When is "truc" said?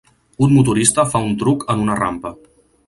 1.45-1.69